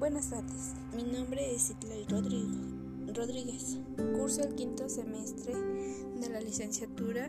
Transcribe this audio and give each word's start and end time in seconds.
Buenas 0.00 0.30
tardes, 0.30 0.72
mi 0.96 1.02
nombre 1.02 1.54
es 1.54 1.68
Itlay 1.68 2.06
Rodríguez. 2.08 3.76
Curso 4.16 4.40
el 4.40 4.54
quinto 4.54 4.88
semestre 4.88 5.52
de 5.54 6.30
la 6.30 6.40
licenciatura 6.40 7.28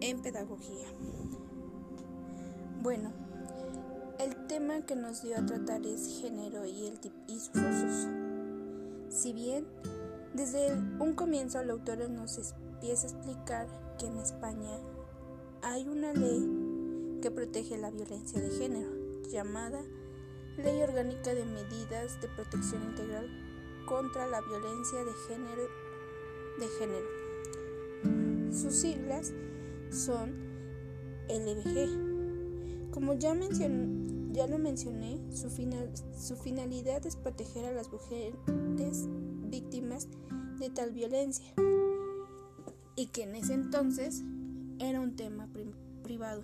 en 0.00 0.22
Pedagogía. 0.22 0.86
Bueno, 2.84 3.10
el 4.20 4.46
tema 4.46 4.82
que 4.82 4.94
nos 4.94 5.22
dio 5.22 5.36
a 5.36 5.44
tratar 5.44 5.84
es 5.84 6.20
género 6.20 6.64
y, 6.64 6.86
el 6.86 7.00
y 7.26 7.40
sus 7.40 7.56
usos. 7.56 8.06
Si 9.08 9.32
bien 9.32 9.66
desde 10.34 10.72
un 10.72 11.14
comienzo 11.14 11.60
la 11.64 11.72
autora 11.72 12.06
nos 12.06 12.54
empieza 12.70 13.08
a 13.08 13.10
explicar 13.10 13.66
que 13.98 14.06
en 14.06 14.18
España 14.18 14.78
hay 15.62 15.88
una 15.88 16.12
ley 16.12 17.18
que 17.20 17.32
protege 17.32 17.76
la 17.76 17.90
violencia 17.90 18.40
de 18.40 18.50
género, 18.50 18.92
llamada 19.32 19.82
Ley 20.58 20.82
Orgánica 20.82 21.34
de 21.34 21.44
Medidas 21.44 22.20
de 22.20 22.28
Protección 22.28 22.82
Integral 22.82 23.28
contra 23.86 24.26
la 24.26 24.40
Violencia 24.40 25.04
de 25.04 25.12
Género. 25.28 25.68
De 26.58 26.68
género. 26.78 27.06
Sus 28.52 28.74
siglas 28.74 29.34
son 29.90 30.34
LBG. 31.28 32.90
Como 32.90 33.14
ya, 33.14 33.34
ya 34.32 34.46
lo 34.46 34.58
mencioné, 34.58 35.20
su, 35.30 35.50
final, 35.50 35.90
su 36.18 36.36
finalidad 36.36 37.04
es 37.04 37.16
proteger 37.16 37.66
a 37.66 37.72
las 37.72 37.90
mujeres 37.90 38.34
víctimas 39.50 40.08
de 40.58 40.70
tal 40.70 40.92
violencia 40.92 41.52
y 42.96 43.06
que 43.08 43.24
en 43.24 43.34
ese 43.34 43.52
entonces 43.52 44.22
era 44.78 45.00
un 45.00 45.16
tema 45.16 45.48
privado. 46.02 46.42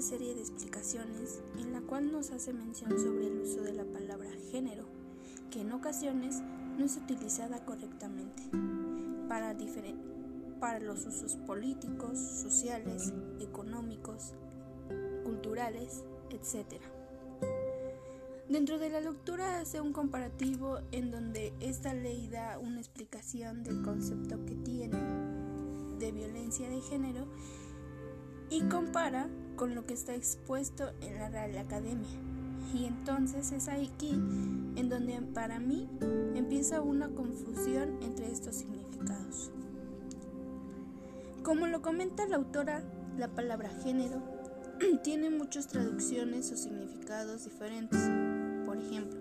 Serie 0.00 0.34
de 0.34 0.40
explicaciones 0.40 1.42
en 1.58 1.74
la 1.74 1.82
cual 1.82 2.10
nos 2.10 2.30
hace 2.30 2.54
mención 2.54 2.98
sobre 2.98 3.26
el 3.26 3.40
uso 3.42 3.60
de 3.60 3.74
la 3.74 3.84
palabra 3.84 4.30
género, 4.50 4.86
que 5.50 5.60
en 5.60 5.72
ocasiones 5.72 6.40
no 6.78 6.86
es 6.86 6.96
utilizada 6.96 7.66
correctamente 7.66 8.42
para, 9.28 9.54
para 10.58 10.80
los 10.80 11.04
usos 11.04 11.36
políticos, 11.36 12.18
sociales, 12.18 13.12
económicos, 13.40 14.32
culturales, 15.22 16.02
etc. 16.30 16.80
Dentro 18.48 18.78
de 18.78 18.88
la 18.88 19.00
lectura 19.00 19.60
hace 19.60 19.82
un 19.82 19.92
comparativo 19.92 20.78
en 20.92 21.10
donde 21.10 21.52
esta 21.60 21.92
ley 21.92 22.26
da 22.28 22.58
una 22.58 22.80
explicación 22.80 23.62
del 23.62 23.82
concepto 23.82 24.46
que 24.46 24.54
tiene 24.54 24.98
de 25.98 26.10
violencia 26.10 26.70
de 26.70 26.80
género 26.80 27.28
y 28.48 28.62
compara 28.62 29.28
con 29.60 29.74
lo 29.74 29.84
que 29.84 29.92
está 29.92 30.14
expuesto 30.14 30.90
en 31.02 31.18
la 31.18 31.28
Real 31.28 31.58
Academia. 31.58 32.08
Y 32.72 32.86
entonces 32.86 33.52
es 33.52 33.68
aquí 33.68 34.08
en 34.08 34.88
donde 34.88 35.20
para 35.34 35.60
mí 35.60 35.86
empieza 36.34 36.80
una 36.80 37.10
confusión 37.10 38.02
entre 38.02 38.32
estos 38.32 38.54
significados. 38.54 39.50
Como 41.42 41.66
lo 41.66 41.82
comenta 41.82 42.26
la 42.26 42.36
autora, 42.36 42.82
la 43.18 43.28
palabra 43.28 43.68
género 43.84 44.22
tiene 45.04 45.28
muchas 45.28 45.66
traducciones 45.66 46.50
o 46.52 46.56
significados 46.56 47.44
diferentes. 47.44 48.00
Por 48.64 48.78
ejemplo, 48.78 49.20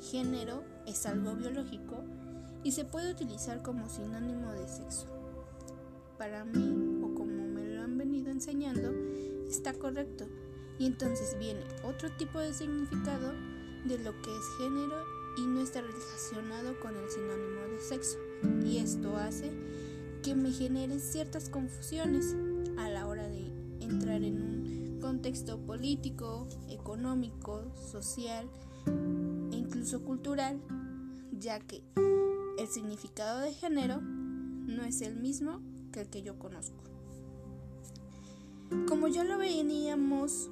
género 0.00 0.64
es 0.88 1.06
algo 1.06 1.36
biológico 1.36 2.02
y 2.64 2.72
se 2.72 2.84
puede 2.84 3.12
utilizar 3.12 3.62
como 3.62 3.88
sinónimo 3.88 4.50
de 4.54 4.66
sexo. 4.66 5.06
Para 6.18 6.44
mí, 6.44 6.91
está 9.52 9.74
correcto. 9.74 10.26
Y 10.78 10.86
entonces 10.86 11.36
viene 11.38 11.60
otro 11.84 12.10
tipo 12.16 12.40
de 12.40 12.52
significado 12.52 13.32
de 13.84 13.98
lo 13.98 14.12
que 14.22 14.30
es 14.30 14.44
género 14.58 15.04
y 15.36 15.42
no 15.42 15.60
está 15.60 15.80
relacionado 15.82 16.78
con 16.80 16.96
el 16.96 17.08
sinónimo 17.10 17.60
de 17.70 17.80
sexo. 17.80 18.18
Y 18.64 18.78
esto 18.78 19.16
hace 19.16 19.50
que 20.22 20.34
me 20.34 20.50
genere 20.50 20.98
ciertas 20.98 21.48
confusiones 21.48 22.34
a 22.78 22.88
la 22.88 23.06
hora 23.06 23.28
de 23.28 23.52
entrar 23.80 24.22
en 24.22 24.40
un 24.40 24.98
contexto 25.00 25.58
político, 25.58 26.48
económico, 26.68 27.72
social 27.76 28.48
e 29.52 29.56
incluso 29.56 30.02
cultural, 30.02 30.60
ya 31.38 31.60
que 31.60 31.82
el 32.58 32.68
significado 32.68 33.40
de 33.40 33.52
género 33.52 34.00
no 34.00 34.84
es 34.84 35.02
el 35.02 35.16
mismo 35.16 35.60
que 35.92 36.02
el 36.02 36.08
que 36.08 36.22
yo 36.22 36.38
conozco. 36.38 36.91
Como 38.88 39.08
ya 39.08 39.24
lo 39.24 39.38
veíamos, 39.38 40.50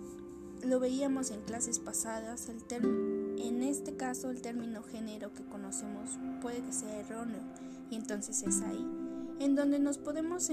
lo 0.62 0.80
veíamos 0.80 1.30
en 1.30 1.42
clases 1.42 1.78
pasadas, 1.78 2.48
en 2.48 3.62
este 3.62 3.96
caso 3.96 4.30
el 4.30 4.42
término 4.42 4.82
género 4.82 5.32
que 5.32 5.44
conocemos 5.44 6.10
puede 6.40 6.62
que 6.62 6.72
sea 6.72 7.00
erróneo 7.00 7.40
y 7.90 7.96
entonces 7.96 8.42
es 8.42 8.62
ahí 8.62 8.86
en 9.40 9.54
donde 9.54 9.78
nos 9.78 9.98
podemos 9.98 10.50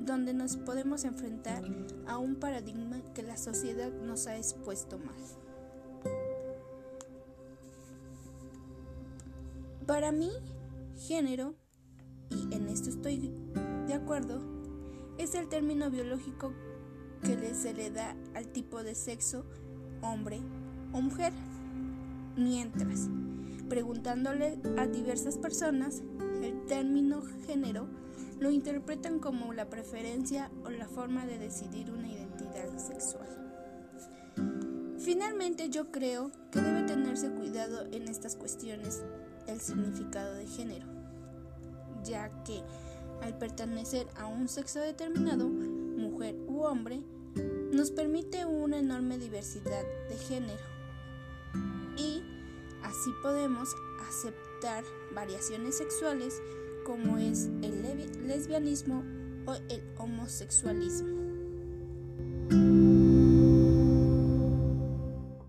donde 0.00 0.34
nos 0.34 0.56
podemos 0.56 1.04
enfrentar 1.04 1.62
a 2.06 2.18
un 2.18 2.36
paradigma 2.36 3.00
que 3.14 3.22
la 3.22 3.36
sociedad 3.36 3.92
nos 3.92 4.26
ha 4.26 4.36
expuesto 4.36 4.98
mal. 4.98 5.16
Para 9.86 10.10
mí, 10.10 10.30
género, 10.96 11.54
y 12.30 12.54
en 12.54 12.68
esto 12.68 12.88
estoy 12.90 13.32
de 13.86 13.94
acuerdo, 13.94 14.40
es 15.18 15.34
el 15.34 15.48
término 15.48 15.90
biológico 15.90 16.52
que 17.22 17.54
se 17.54 17.74
le 17.74 17.90
da 17.90 18.16
al 18.34 18.46
tipo 18.48 18.82
de 18.82 18.94
sexo, 18.94 19.44
hombre 20.02 20.40
o 20.92 21.00
mujer. 21.00 21.32
Mientras, 22.36 23.08
preguntándole 23.68 24.58
a 24.78 24.86
diversas 24.86 25.36
personas, 25.36 26.02
el 26.42 26.64
término 26.66 27.22
género 27.46 27.86
lo 28.38 28.50
interpretan 28.50 29.18
como 29.18 29.52
la 29.52 29.68
preferencia 29.68 30.50
o 30.64 30.70
la 30.70 30.88
forma 30.88 31.26
de 31.26 31.38
decidir 31.38 31.90
una 31.90 32.08
identidad 32.08 32.76
sexual. 32.78 33.28
Finalmente 34.98 35.68
yo 35.70 35.90
creo 35.90 36.30
que 36.50 36.60
debe 36.60 36.82
tenerse 36.82 37.30
cuidado 37.30 37.86
en 37.92 38.08
estas 38.08 38.36
cuestiones 38.36 39.02
el 39.46 39.60
significado 39.60 40.34
de 40.34 40.46
género, 40.46 40.86
ya 42.04 42.30
que 42.44 42.62
al 43.22 43.36
pertenecer 43.36 44.06
a 44.16 44.26
un 44.26 44.48
sexo 44.48 44.80
determinado, 44.80 45.50
u 46.46 46.62
hombre, 46.62 47.02
nos 47.72 47.90
permite 47.90 48.44
una 48.44 48.78
enorme 48.78 49.18
diversidad 49.18 49.84
de 50.08 50.16
género 50.16 50.62
y 51.96 52.22
así 52.82 53.10
podemos 53.22 53.74
aceptar 54.08 54.84
variaciones 55.14 55.76
sexuales 55.76 56.40
como 56.84 57.18
es 57.18 57.46
el 57.62 57.82
lesbianismo 58.26 59.04
o 59.46 59.54
el 59.54 59.82
homosexualismo. 59.98 61.20